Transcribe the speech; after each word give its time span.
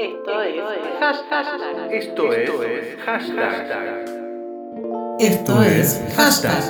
Esto 0.00 0.42
es 0.42 0.62
hashtag. 0.98 1.92
Esto 1.92 2.32
es 2.32 2.96
hashtag. 3.04 4.06
Esto 5.18 5.62
es 5.62 6.02
hashtag. 6.16 6.64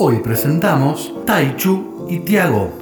Hoy 0.00 0.18
presentamos 0.24 1.14
Taichu 1.24 2.08
y 2.08 2.18
Tiago. 2.18 2.72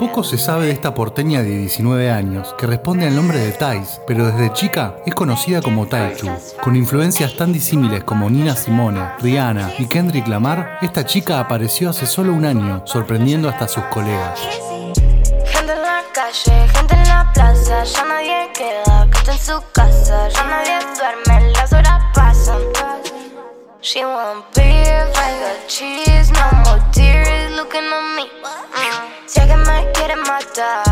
Poco 0.00 0.24
se 0.24 0.38
sabe 0.38 0.64
de 0.64 0.72
esta 0.72 0.94
porteña 0.94 1.42
de 1.42 1.58
19 1.58 2.10
años, 2.10 2.54
que 2.56 2.66
responde 2.66 3.06
al 3.06 3.14
nombre 3.14 3.38
de 3.38 3.52
Thais, 3.52 4.00
pero 4.06 4.24
desde 4.24 4.50
chica 4.54 4.94
es 5.04 5.14
conocida 5.14 5.60
como 5.60 5.88
Taichu. 5.88 6.26
Con 6.62 6.74
influencias 6.74 7.36
tan 7.36 7.52
disímiles 7.52 8.02
como 8.04 8.30
Nina 8.30 8.56
Simone, 8.56 8.98
Rihanna 9.20 9.74
y 9.78 9.84
Kendrick 9.84 10.26
Lamar, 10.26 10.78
esta 10.80 11.04
chica 11.04 11.38
apareció 11.38 11.90
hace 11.90 12.06
solo 12.06 12.32
un 12.32 12.46
año, 12.46 12.82
sorprendiendo 12.86 13.50
hasta 13.50 13.66
a 13.66 13.68
sus 13.68 13.84
colegas. 13.84 14.40
She 23.82 24.02
cheese, 25.66 26.32
no 26.32 27.19
looking 27.60 27.92
at 27.92 28.16
me. 28.16 28.26
Sé 29.26 29.46
que 29.46 29.56
me 29.56 29.92
quiere 29.92 30.16
matar, 30.16 30.82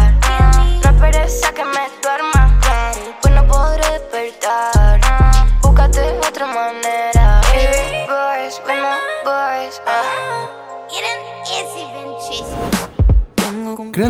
no 0.82 0.91
esperes 0.91 1.42
a 1.44 1.52
que 1.52 1.64
me 1.64 1.84
duerma, 2.02 2.27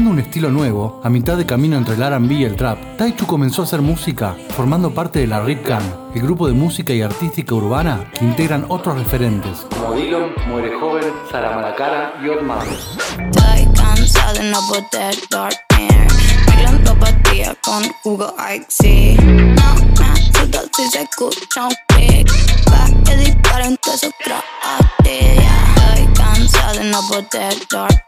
Creando 0.09 0.23
un 0.23 0.27
estilo 0.27 0.51
nuevo, 0.51 1.03
a 1.05 1.11
mitad 1.11 1.37
de 1.37 1.45
camino 1.45 1.77
entre 1.77 1.95
el 1.95 2.03
R&B 2.03 2.33
y 2.33 2.45
el 2.45 2.57
trap, 2.57 2.79
Taichu 2.97 3.27
comenzó 3.27 3.61
a 3.61 3.65
hacer 3.67 3.83
música 3.83 4.35
formando 4.57 4.95
parte 4.95 5.19
de 5.19 5.27
la 5.27 5.43
Rip 5.43 5.67
Gang, 5.67 5.85
el 6.15 6.23
grupo 6.23 6.47
de 6.47 6.55
música 6.55 6.95
y 6.95 7.03
artística 7.03 7.55
urbana 7.55 8.11
que 8.19 8.25
integran 8.25 8.65
otros 8.71 8.97
referentes. 8.97 9.67
Como 9.69 9.93
Dillon, 9.93 10.31
Muere 10.49 10.75
Joven, 10.81 11.13
Sara 11.31 11.55
Malacara 11.55 12.15
y 12.25 12.29
Otman. 12.31 12.67
Estoy 12.67 13.75
cansada 13.75 14.33
de 14.33 14.51
no 14.51 14.59
poder 14.67 15.15
dormir 15.29 16.09
Bailando 16.47 16.99
pastillas 16.99 17.57
con 17.63 17.83
jugo 18.03 18.35
Ice 18.57 19.15
No 19.21 19.75
me 19.99 20.07
asusta 20.07 20.63
si 20.75 20.89
se 20.89 21.03
escucha 21.03 21.67
un 21.67 21.75
clic 21.89 22.33
Pa' 22.65 22.89
que 23.05 23.17
disparen 23.17 23.77
todos 23.83 24.03
esos 24.03 24.15
croates 24.25 25.45
Estoy 25.77 26.15
cansada 26.15 26.73
de 26.73 26.85
no 26.85 27.01
poder 27.09 27.55
dormir 27.71 28.08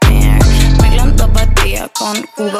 con 2.11 2.51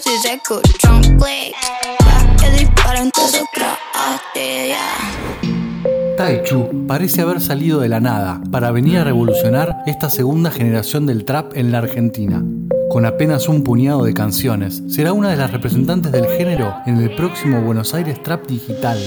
si 0.00 0.18
se 0.22 0.34
escucha 0.34 0.92
un 0.92 1.02
clic. 1.18 1.54
Que 2.40 2.50
disparen 2.50 3.10
croates 3.10 4.76
Taichu 6.16 6.86
parece 6.86 7.22
haber 7.22 7.40
salido 7.40 7.80
de 7.80 7.88
la 7.88 8.00
nada 8.00 8.40
para 8.50 8.70
venir 8.70 8.98
a 8.98 9.04
revolucionar 9.04 9.78
esta 9.86 10.10
segunda 10.10 10.50
generación 10.50 11.06
del 11.06 11.24
trap 11.24 11.56
en 11.56 11.72
la 11.72 11.78
Argentina. 11.78 12.42
Con 12.90 13.06
apenas 13.06 13.48
un 13.48 13.64
puñado 13.64 14.04
de 14.04 14.14
canciones, 14.14 14.82
será 14.88 15.12
una 15.12 15.30
de 15.30 15.36
las 15.36 15.50
representantes 15.50 16.12
del 16.12 16.26
género 16.26 16.74
en 16.86 16.98
el 16.98 17.14
próximo 17.14 17.62
Buenos 17.62 17.94
Aires 17.94 18.22
Trap 18.22 18.46
Digital. 18.46 18.98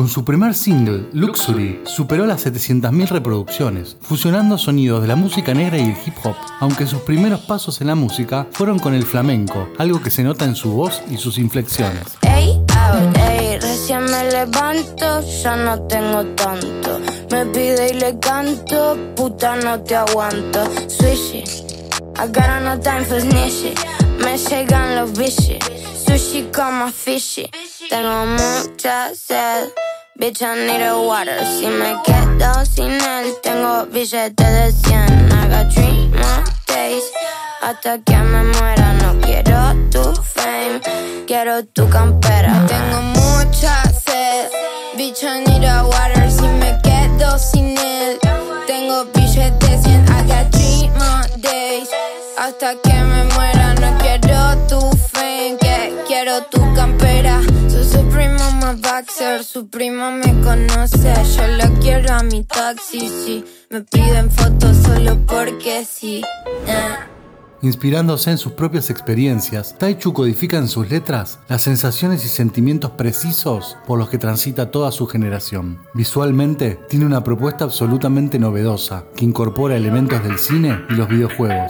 Con 0.00 0.08
su 0.08 0.24
primer 0.24 0.54
single, 0.54 1.10
Luxury, 1.12 1.82
superó 1.84 2.24
las 2.24 2.46
700.000 2.46 3.08
reproducciones, 3.08 3.98
fusionando 4.00 4.56
sonidos 4.56 5.02
de 5.02 5.08
la 5.08 5.14
música 5.14 5.52
negra 5.52 5.76
y 5.76 5.82
el 5.82 5.90
hip 5.90 6.14
hop, 6.24 6.34
aunque 6.58 6.86
sus 6.86 7.02
primeros 7.02 7.40
pasos 7.40 7.82
en 7.82 7.88
la 7.88 7.94
música 7.94 8.46
fueron 8.50 8.78
con 8.78 8.94
el 8.94 9.04
flamenco, 9.04 9.68
algo 9.76 10.00
que 10.00 10.10
se 10.10 10.22
nota 10.22 10.46
en 10.46 10.56
su 10.56 10.72
voz 10.72 11.02
y 11.10 11.18
sus 11.18 11.36
inflexiones. 11.36 12.16
Ey, 12.22 12.52
out, 12.78 13.14
ey, 13.28 13.58
recién 13.58 14.04
me 14.04 14.30
levanto, 14.30 15.20
no 15.64 15.82
tengo 15.82 16.24
tanto. 16.34 16.98
Me 17.30 17.90
y 17.90 17.92
le 17.92 18.18
canto, 18.20 18.96
puta 19.14 19.56
no 19.56 19.82
te 19.82 19.96
aguanto. 19.96 20.64
Tengo 27.90 28.24
mucha 28.24 29.12
sed, 29.14 29.68
bitch 30.20 30.42
I 30.42 30.54
need 30.66 30.82
a 30.82 31.00
water. 31.00 31.40
Si 31.56 31.66
me 31.66 31.96
quedo 32.04 32.64
sin 32.66 32.92
él, 32.92 33.34
tengo 33.42 33.86
billetes 33.86 34.36
de 34.36 34.72
100. 34.72 35.32
I 35.32 35.48
got 35.48 35.72
three 35.72 36.08
more 36.08 36.44
days. 36.66 37.04
Hasta 37.62 37.98
que 38.04 38.16
me 38.16 38.42
muera, 38.44 38.92
no 39.02 39.18
quiero 39.20 39.58
tu 39.90 40.02
fame, 40.22 40.80
quiero 41.26 41.64
tu 41.64 41.88
campera. 41.88 42.52
Tengo 42.66 43.00
mucha 43.18 43.82
sed, 44.04 44.50
bitch, 44.96 45.22
I 45.24 45.40
need 45.46 45.64
a 45.64 45.84
water. 45.84 46.30
Si 46.30 46.46
me 46.60 46.78
quedo 46.82 47.38
sin 47.38 47.78
él, 47.78 48.18
tengo 48.66 49.06
billetes 49.14 49.82
100. 49.84 50.04
I 50.10 50.22
got 50.28 50.52
three 50.52 50.90
more 51.00 51.26
days. 51.40 51.88
Hasta 52.36 52.74
que 52.82 52.92
me 52.92 53.24
muera, 53.34 53.74
no 53.74 53.96
quiero 53.98 54.66
tu 54.68 54.80
fame, 55.12 55.56
quiero 56.06 56.42
tu 56.50 56.60
campera. 56.74 57.40
Soy 57.70 57.84
su 57.84 58.08
su 59.42 59.68
primo 59.68 60.10
me 60.10 60.40
conoce. 60.42 61.14
Yo 61.36 61.46
lo 61.48 61.80
quiero 61.80 62.14
a 62.14 62.22
mi 62.22 62.44
taxi, 62.44 63.00
sí. 63.00 63.44
Me 63.70 63.82
piden 63.82 64.30
fotos 64.30 64.76
solo 64.76 65.18
porque 65.26 65.84
sí. 65.84 66.22
eh. 66.66 66.96
Inspirándose 67.62 68.30
en 68.30 68.38
sus 68.38 68.52
propias 68.52 68.88
experiencias, 68.88 69.76
Taichu 69.76 70.14
codifica 70.14 70.56
en 70.56 70.66
sus 70.68 70.88
letras 70.88 71.40
las 71.48 71.62
sensaciones 71.62 72.24
y 72.24 72.28
sentimientos 72.28 72.92
precisos 72.92 73.76
por 73.86 73.98
los 73.98 74.08
que 74.08 74.16
transita 74.16 74.70
toda 74.70 74.90
su 74.92 75.06
generación. 75.06 75.78
Visualmente, 75.92 76.80
tiene 76.88 77.04
una 77.04 77.22
propuesta 77.22 77.64
absolutamente 77.64 78.38
novedosa 78.38 79.04
que 79.14 79.26
incorpora 79.26 79.76
elementos 79.76 80.22
del 80.22 80.38
cine 80.38 80.80
y 80.88 80.94
los 80.94 81.08
videojuegos. 81.08 81.66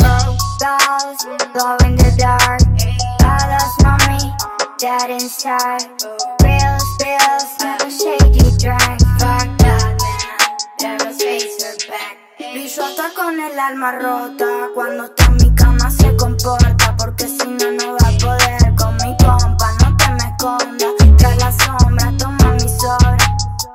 Brillo 12.53 12.85
hasta 12.85 13.11
con 13.15 13.39
el 13.41 13.59
alma 13.59 13.93
rota. 13.93 14.69
Cuando 14.75 15.05
está 15.05 15.27
en 15.27 15.37
mi 15.37 15.55
cama 15.55 15.91
se 15.91 16.17
comporta. 16.17 16.97
Porque 16.97 17.29
si 17.29 17.47
no, 17.47 17.71
no 17.73 17.93
va 17.93 18.09
a 18.09 18.19
poder 18.19 18.75
con 18.77 18.97
mi 18.97 19.17
compa. 19.17 19.73
No 19.81 19.97
te 19.97 20.11
me 20.11 20.31
escondas. 20.31 20.93
Tras 21.17 21.37
la 21.39 21.53
sombra, 21.53 22.13
toma 22.19 22.53
mi 22.55 22.69
sobra. 22.69 23.17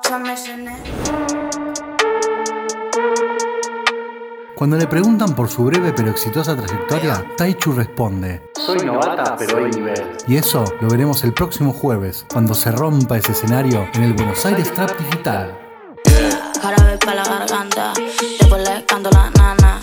Yo 0.09 0.19
me 0.19 0.35
llené. 0.35 0.75
Cuando 4.55 4.77
le 4.77 4.87
preguntan 4.87 5.35
por 5.35 5.49
su 5.49 5.65
breve 5.65 5.91
pero 5.93 6.11
exitosa 6.11 6.55
trayectoria, 6.55 7.25
Taichu 7.35 7.73
responde, 7.73 8.51
Soy 8.65 8.79
novata, 8.79 9.35
pero 9.37 9.63
hay 9.63 9.71
nivel. 9.71 10.17
y 10.27 10.37
eso 10.37 10.63
lo 10.81 10.89
veremos 10.89 11.23
el 11.23 11.33
próximo 11.33 11.71
jueves, 11.71 12.25
cuando 12.31 12.55
se 12.55 12.71
rompa 12.71 13.17
ese 13.17 13.33
escenario 13.33 13.87
en 13.93 14.01
el 14.01 14.13
Buenos 14.13 14.43
Aires 14.43 14.73
Trap 14.73 14.97
Digital. 14.97 15.55
Jarabe 16.59 16.97
pa' 16.97 17.13
la 17.13 17.23
garganta, 17.25 17.93
después 18.39 18.67
le 18.67 18.83
canto 18.85 19.11
la 19.11 19.29
nana. 19.29 19.79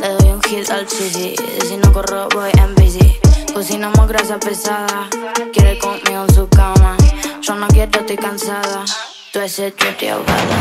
Le 0.00 0.08
doy 0.14 0.30
un 0.30 0.42
hit 0.44 0.70
al 0.70 0.86
chichi, 0.86 1.34
si 1.66 1.76
no 1.76 1.92
corro 1.92 2.28
voy 2.34 2.50
en 2.54 2.74
bici. 2.74 3.20
Cocinamos 3.52 4.08
grasa 4.08 4.38
pesada, 4.38 5.10
quiere 5.52 5.78
conmigo 5.78 6.24
en 6.26 6.34
su 6.34 6.48
cama. 6.48 6.96
Yo 7.42 7.54
no 7.54 7.68
quiero, 7.68 8.00
estoy 8.00 8.16
cansada. 8.16 8.84
Tú 9.32 9.40
ese 9.40 9.74
chuti 9.74 10.08
ahogada. 10.08 10.56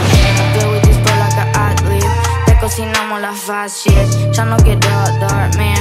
Play 0.54 0.72
with 0.72 0.82
this 0.82 0.98
boy 0.98 1.18
like 1.20 1.38
a 1.38 1.72
athlete. 1.72 2.08
Te 2.46 2.58
cocinamos 2.60 3.22
la 3.22 3.34
shit. 3.68 4.34
Ya 4.34 4.44
no 4.44 4.58
quiero 4.58 4.90
dormir, 5.20 5.78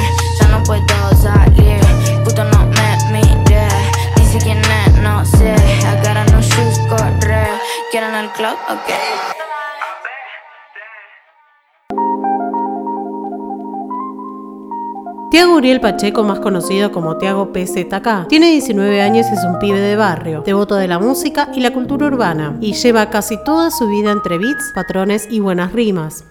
Tiago 15.30 15.56
Uriel 15.56 15.80
Pacheco, 15.80 16.22
más 16.22 16.38
conocido 16.38 16.92
como 16.92 17.16
Tiago 17.16 17.52
PZK, 17.52 18.28
tiene 18.28 18.50
19 18.50 19.00
años 19.00 19.26
y 19.30 19.34
es 19.34 19.44
un 19.44 19.58
pibe 19.58 19.80
de 19.80 19.96
barrio, 19.96 20.42
devoto 20.44 20.76
de 20.76 20.86
la 20.86 20.98
música 20.98 21.48
y 21.54 21.60
la 21.60 21.72
cultura 21.72 22.06
urbana, 22.06 22.56
y 22.60 22.74
lleva 22.74 23.10
casi 23.10 23.42
toda 23.44 23.70
su 23.70 23.88
vida 23.88 24.10
entre 24.12 24.38
beats, 24.38 24.72
patrones 24.74 25.26
y 25.30 25.40
buenas 25.40 25.72
rimas. 25.72 26.24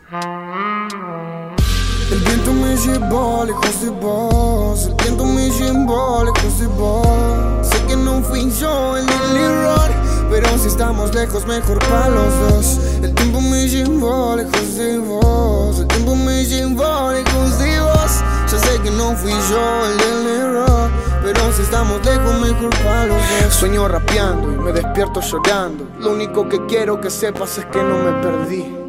El 3.09 3.15
bien 3.15 3.21
llevó 3.21 3.43
lejos 3.43 3.81
de 3.81 3.89
vos. 3.89 4.85
El 4.85 4.95
tiempo 4.97 5.25
me 5.25 5.49
llevó 5.49 6.23
lejos 6.25 6.59
de 6.59 6.67
vos. 6.67 7.67
Sé 7.67 7.83
que 7.87 7.95
no 7.95 8.21
fui 8.21 8.51
yo 8.51 8.97
el 8.97 9.05
del 9.07 9.37
error. 9.37 9.89
Pero 10.29 10.47
si 10.59 10.67
estamos 10.67 11.13
lejos, 11.15 11.47
mejor 11.47 11.79
para 11.89 12.09
los 12.09 12.39
dos. 12.39 12.79
El 13.01 13.15
tiempo 13.15 13.41
me 13.41 13.65
lejos 13.65 14.75
de 14.75 14.99
vos. 14.99 15.79
El 15.79 15.87
tiempo 15.87 16.15
me 16.15 16.43
lejos 16.43 17.59
de 17.59 17.81
vos. 17.81 18.23
Ya 18.51 18.59
sé 18.59 18.79
que 18.83 18.91
no 18.91 19.15
fui 19.15 19.31
yo 19.49 19.87
el 19.87 19.97
del 19.97 20.41
error. 20.41 20.91
Pero 21.23 21.51
si 21.51 21.63
estamos 21.63 22.05
lejos, 22.05 22.39
mejor 22.39 22.69
para 22.83 23.05
los 23.07 23.17
dos. 23.17 23.53
Sueño 23.55 23.87
rapeando 23.87 24.51
y 24.51 24.55
me 24.55 24.71
despierto 24.71 25.19
llorando. 25.21 25.87
Lo 25.99 26.11
único 26.11 26.47
que 26.47 26.63
quiero 26.67 27.01
que 27.01 27.09
sepas 27.09 27.57
es 27.57 27.65
que 27.65 27.81
no 27.81 27.97
me 27.97 28.21
perdí. 28.21 28.88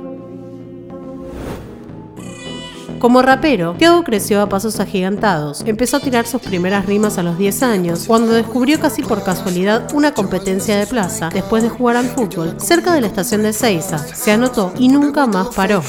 Como 3.00 3.22
rapero, 3.22 3.74
Tiago 3.78 4.04
creció 4.04 4.42
a 4.42 4.48
pasos 4.50 4.78
agigantados. 4.78 5.62
Empezó 5.64 5.96
a 5.96 6.00
tirar 6.00 6.26
sus 6.26 6.42
primeras 6.42 6.84
rimas 6.84 7.16
a 7.16 7.22
los 7.22 7.38
10 7.38 7.62
años, 7.62 8.04
cuando 8.06 8.32
descubrió 8.32 8.78
casi 8.78 9.02
por 9.02 9.24
casualidad 9.24 9.90
una 9.94 10.12
competencia 10.12 10.76
de 10.78 10.86
plaza, 10.86 11.30
después 11.32 11.62
de 11.62 11.70
jugar 11.70 11.96
al 11.96 12.10
fútbol, 12.10 12.56
cerca 12.60 12.92
de 12.92 13.00
la 13.00 13.06
estación 13.06 13.42
de 13.42 13.54
Seiza. 13.54 13.98
Se 13.98 14.32
anotó 14.32 14.74
y 14.78 14.88
nunca 14.88 15.26
más 15.26 15.48
paró. 15.48 15.82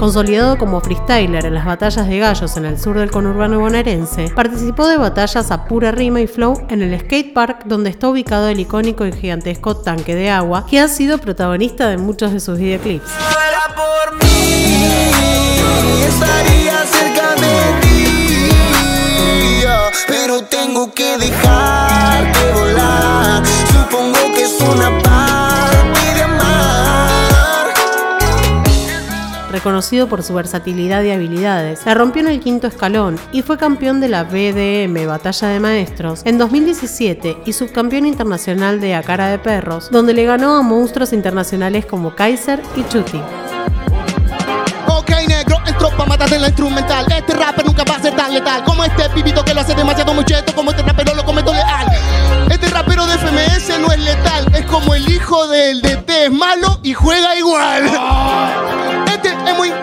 Consolidado 0.00 0.56
como 0.56 0.80
freestyler 0.80 1.44
en 1.44 1.52
las 1.52 1.66
batallas 1.66 2.08
de 2.08 2.18
gallos 2.18 2.56
en 2.56 2.64
el 2.64 2.80
sur 2.80 2.98
del 2.98 3.10
conurbano 3.10 3.60
bonaerense, 3.60 4.32
participó 4.34 4.86
de 4.86 4.96
batallas 4.96 5.50
a 5.50 5.66
pura 5.66 5.92
rima 5.92 6.22
y 6.22 6.26
flow 6.26 6.66
en 6.70 6.80
el 6.80 6.98
skate 6.98 7.34
park 7.34 7.64
donde 7.66 7.90
está 7.90 8.08
ubicado 8.08 8.48
el 8.48 8.58
icónico 8.60 9.04
y 9.04 9.12
gigantesco 9.12 9.76
tanque 9.76 10.14
de 10.14 10.30
agua, 10.30 10.64
que 10.64 10.80
ha 10.80 10.88
sido 10.88 11.18
protagonista 11.18 11.90
de 11.90 11.98
muchos 11.98 12.32
de 12.32 12.40
sus 12.40 12.58
videoclips. 12.58 13.10
pero 20.06 20.42
tengo 20.44 20.92
que 20.94 21.18
dejarte 21.18 22.52
volar. 22.54 23.42
Supongo 23.72 24.18
que 24.34 24.44
es 24.44 24.60
una 24.60 25.09
reconocido 29.50 30.08
por 30.08 30.22
su 30.22 30.34
versatilidad 30.34 31.02
y 31.02 31.10
habilidades. 31.10 31.84
La 31.84 31.94
rompió 31.94 32.22
en 32.22 32.28
el 32.28 32.40
quinto 32.40 32.66
escalón 32.66 33.18
y 33.32 33.42
fue 33.42 33.58
campeón 33.58 34.00
de 34.00 34.08
la 34.08 34.24
BDM 34.24 35.06
Batalla 35.06 35.48
de 35.48 35.60
Maestros 35.60 36.22
en 36.24 36.38
2017 36.38 37.38
y 37.44 37.52
subcampeón 37.52 38.06
internacional 38.06 38.80
de 38.80 38.94
A 38.94 39.02
Cara 39.02 39.28
de 39.28 39.38
Perros, 39.38 39.90
donde 39.90 40.14
le 40.14 40.24
ganó 40.24 40.56
a 40.56 40.62
monstruos 40.62 41.12
internacionales 41.12 41.86
como 41.86 42.14
Kaiser 42.14 42.62
y 42.76 42.84
Chuti. 42.84 43.20
Ok, 44.86 45.10
negro, 45.28 45.56
entró 45.66 45.90
pa' 45.96 46.06
matarte 46.06 46.36
en 46.36 46.42
la 46.42 46.48
instrumental. 46.48 47.06
Este 47.10 47.34
rapper 47.34 47.64
nunca 47.64 47.84
va 47.84 47.96
a 47.96 48.00
ser 48.00 48.14
tan 48.14 48.32
letal 48.32 48.64
como 48.64 48.84
este 48.84 49.08
pibito 49.10 49.44
que 49.44 49.54
lo 49.54 49.60
hace 49.60 49.74
demasiado 49.74 50.14
mucheto, 50.14 50.54
como 50.54 50.70
este 50.70 50.82
rapero 50.82 51.14
lo 51.14 51.24
cometo 51.24 51.52
leal. 51.52 51.86
Este 52.50 52.68
rapero 52.68 53.06
de 53.06 53.16
FMS 53.18 53.80
no 53.80 53.92
es 53.92 54.00
letal, 54.00 54.46
es 54.54 54.64
como 54.66 54.94
el 54.94 55.08
hijo 55.10 55.46
del 55.48 55.80
DT, 55.80 56.24
es 56.26 56.32
malo 56.32 56.80
y 56.82 56.92
juega 56.92 57.36
igual 57.36 57.84
es 57.86 58.99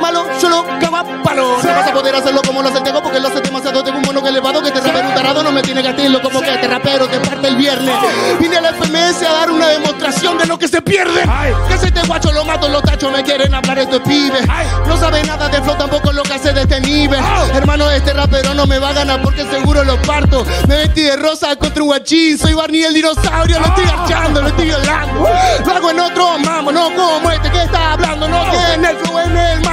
malo, 0.07 0.25
solo 0.39 0.65
caga 0.79 1.03
palo. 1.23 1.57
No 1.63 1.69
vas 1.69 1.87
a 1.87 1.93
poder 1.93 2.15
hacerlo 2.15 2.41
como 2.45 2.61
lo 2.61 2.69
hace 2.69 2.81
tego 2.81 3.01
porque 3.01 3.19
lo 3.19 3.27
hace 3.27 3.41
demasiado. 3.41 3.83
Tengo 3.83 3.97
un 3.99 4.05
mono 4.05 4.21
que 4.23 4.29
elevado 4.29 4.61
que 4.61 4.71
te 4.71 4.79
rapero 4.79 5.07
un 5.07 5.13
tarado 5.13 5.43
no 5.43 5.51
me 5.51 5.61
tiene 5.61 5.81
que 5.81 5.89
gatillo 5.89 6.21
como 6.21 6.41
que 6.41 6.53
este 6.53 6.67
rapero 6.67 7.07
te 7.07 7.19
parte 7.19 7.47
el 7.47 7.55
viernes. 7.55 7.95
Vine 8.39 8.57
a 8.57 8.61
la 8.61 8.73
FMS 8.73 9.23
a 9.23 9.31
dar 9.33 9.51
una 9.51 9.67
demostración 9.67 10.37
de 10.37 10.45
lo 10.45 10.57
que 10.57 10.67
se 10.67 10.81
pierde. 10.81 11.21
Que 11.67 11.77
se 11.77 11.91
te 11.91 12.01
guacho 12.07 12.31
lo 12.31 12.45
mato, 12.45 12.67
los 12.69 12.81
tachos 12.83 13.11
me 13.11 13.23
quieren 13.23 13.53
hablar 13.53 13.79
estos 13.79 14.01
pibes. 14.01 14.45
No 14.87 14.97
sabe 14.97 15.23
nada 15.23 15.49
de 15.49 15.61
flow, 15.61 15.75
tampoco 15.77 16.11
lo 16.11 16.23
que 16.23 16.33
hace 16.33 16.53
de 16.53 16.61
este 16.61 16.79
nivel. 16.81 17.19
Hermano, 17.53 17.89
este 17.91 18.13
rapero 18.13 18.53
no 18.53 18.65
me 18.65 18.79
va 18.79 18.89
a 18.89 18.93
ganar 18.93 19.21
porque 19.21 19.45
seguro 19.49 19.83
lo 19.83 20.01
parto. 20.03 20.45
Me 20.67 20.77
vestí 20.77 21.01
de 21.01 21.15
rosa 21.17 21.55
contra 21.57 21.83
un 21.83 21.89
guachín. 21.89 22.37
Soy 22.37 22.53
Barney 22.53 22.83
el 22.83 22.93
dinosaurio, 22.93 23.59
lo 23.59 23.65
estoy 23.65 23.85
archando, 23.85 24.41
lo 24.41 24.47
estoy 24.47 24.65
violando. 24.65 25.29
Lo 25.65 25.73
hago 25.73 25.91
en 25.91 25.99
otro 25.99 26.39
mambo, 26.39 26.71
no 26.71 26.89
como 26.95 27.31
este 27.31 27.51
que 27.51 27.63
está 27.63 27.93
hablando, 27.93 28.27
no 28.27 28.45
tiene 28.51 28.89
el 28.89 28.97
flow 28.97 29.19
en 29.19 29.37
el 29.37 29.66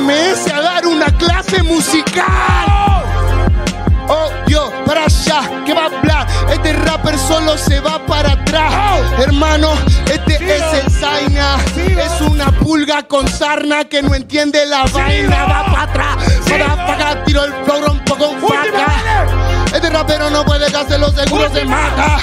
vine 0.00 0.52
a 0.52 0.60
dar 0.60 0.86
una 0.86 1.06
clase 1.06 1.62
musical. 1.62 2.24
Oh, 4.08 4.30
yo, 4.46 4.72
para 4.84 5.04
allá, 5.04 5.64
que 5.64 5.72
va 5.72 5.82
a 5.82 5.86
hablar. 5.86 6.26
Este 6.50 6.72
rapper 6.72 7.16
solo 7.18 7.56
se 7.56 7.80
va 7.80 8.04
para 8.06 8.32
atrás. 8.32 8.72
Hermano, 9.18 9.72
este 10.12 10.34
es 10.34 10.84
el 10.84 10.90
Zaina. 10.90 11.56
Es 11.76 12.20
una 12.20 12.46
pulga 12.46 13.02
con 13.04 13.28
sarna 13.28 13.84
que 13.84 14.02
no 14.02 14.14
entiende 14.14 14.66
la 14.66 14.84
vaina. 14.86 15.44
Va 15.44 15.64
para 15.66 15.82
atrás, 15.82 16.16
para 16.48 16.94
acá, 16.94 17.24
tiro 17.24 17.44
el 17.44 17.52
flow, 17.64 17.82
rompo 17.82 18.16
con 18.16 18.40
faca. 18.40 19.26
Este 19.72 19.90
rapero 19.90 20.30
no 20.30 20.44
puede 20.44 20.66
hacerlo, 20.66 21.10
seguro 21.10 21.48
se 21.52 21.64
mata. 21.64 22.18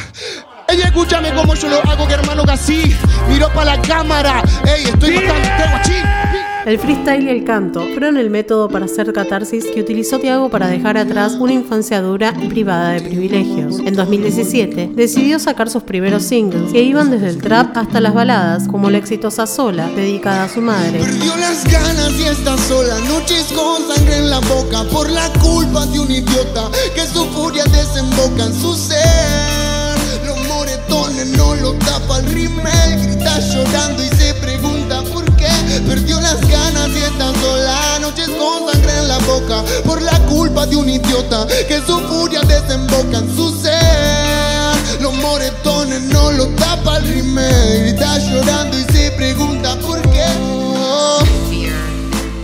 Ella 0.68 0.88
escúchame 0.88 1.34
como 1.34 1.54
yo 1.54 1.70
lo 1.70 1.80
hago, 1.90 2.06
que 2.08 2.14
hermano 2.16 2.44
que 2.44 2.52
así. 2.52 2.98
Miro 3.30 3.48
para 3.54 3.78
la 3.78 3.82
cámara. 3.82 4.42
Ey, 4.66 4.84
estoy 4.84 5.16
bastante 5.16 5.70
guachín. 5.70 6.47
El 6.68 6.80
freestyle 6.80 7.24
y 7.24 7.30
el 7.30 7.46
canto 7.46 7.80
fueron 7.94 8.18
el 8.18 8.30
método 8.30 8.68
para 8.68 8.84
hacer 8.84 9.14
catarsis 9.14 9.64
que 9.74 9.80
utilizó 9.80 10.20
Tiago 10.20 10.50
para 10.50 10.68
dejar 10.68 10.98
atrás 10.98 11.36
una 11.40 11.54
infancia 11.54 12.02
dura 12.02 12.34
y 12.42 12.50
privada 12.50 12.90
de 12.90 13.00
privilegios. 13.00 13.80
En 13.80 13.96
2017 13.96 14.92
decidió 14.94 15.40
sacar 15.40 15.70
sus 15.70 15.84
primeros 15.84 16.24
singles, 16.24 16.74
que 16.74 16.84
iban 16.84 17.10
desde 17.10 17.30
el 17.30 17.42
trap 17.42 17.78
hasta 17.78 18.02
las 18.02 18.14
baladas, 18.14 18.68
como 18.68 18.90
la 18.90 18.98
exitosa 18.98 19.48
Sola, 19.48 19.88
dedicada 19.96 20.44
a 20.44 20.50
su 20.50 20.60
madre. 20.60 21.00
Su 28.60 28.76
ser 28.76 29.58
no 31.38 31.56
lo 31.56 31.74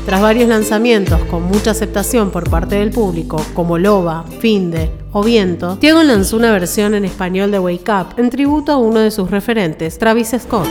tras 0.06 0.22
varios 0.22 0.48
lanzamientos 0.48 1.22
con 1.26 1.44
mucha 1.44 1.72
aceptación 1.72 2.30
por 2.30 2.50
parte 2.50 2.76
del 2.76 2.92
público, 2.92 3.44
como 3.54 3.78
Loba, 3.78 4.26
Finde 4.40 4.92
o 5.12 5.24
Viento, 5.24 5.78
Diego 5.78 6.04
lanzó 6.04 6.38
una 6.38 6.52
versión 6.52 6.94
en 6.94 7.06
español 7.06 7.52
de 7.52 7.60
Wake 7.60 7.92
Up 7.92 8.08
en 8.18 8.30
tributo 8.30 8.74
a 8.74 8.78
uno 8.78 9.00
de 9.00 9.12
sus 9.12 9.32
referentes, 9.32 9.98
Travis 9.98 10.36
Scott. 10.40 10.68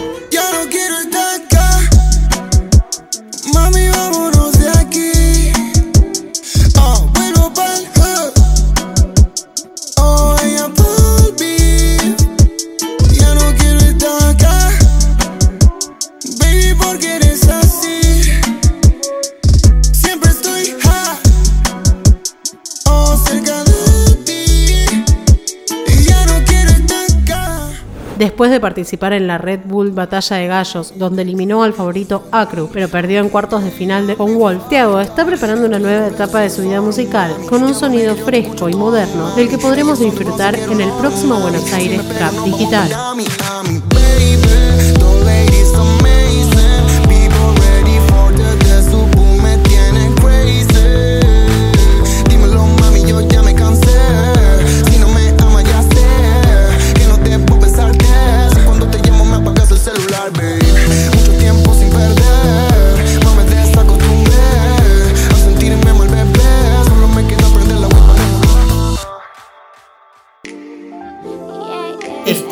Después 28.22 28.52
de 28.52 28.60
participar 28.60 29.14
en 29.14 29.26
la 29.26 29.36
Red 29.36 29.62
Bull 29.64 29.90
Batalla 29.90 30.36
de 30.36 30.46
Gallos, 30.46 30.92
donde 30.96 31.22
eliminó 31.22 31.64
al 31.64 31.72
favorito 31.72 32.22
Acru, 32.30 32.70
pero 32.72 32.86
perdió 32.86 33.18
en 33.18 33.28
cuartos 33.28 33.64
de 33.64 33.72
final 33.72 34.06
de 34.06 34.14
con 34.14 34.38
Wolf, 34.38 34.68
Thiago 34.68 35.00
está 35.00 35.26
preparando 35.26 35.66
una 35.66 35.80
nueva 35.80 36.06
etapa 36.06 36.38
de 36.38 36.48
su 36.48 36.62
vida 36.62 36.80
musical, 36.80 37.34
con 37.48 37.64
un 37.64 37.74
sonido 37.74 38.14
fresco 38.14 38.68
y 38.68 38.74
moderno, 38.74 39.34
del 39.34 39.48
que 39.48 39.58
podremos 39.58 39.98
disfrutar 39.98 40.54
en 40.54 40.80
el 40.80 40.90
próximo 41.00 41.40
Buenos 41.40 41.72
Aires 41.72 42.00
Trap 42.10 42.32
Digital. 42.44 43.91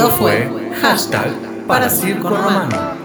Esto 0.01 0.17
fue 0.17 0.49
hashtag 0.81 1.31
para 1.67 1.91
Circo 1.91 2.31
Romano. 2.31 3.00